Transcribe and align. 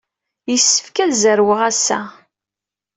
Yessefk 0.51 0.95
ad 1.03 1.11
zerweɣ 1.23 1.59
ass-a. 1.69 1.99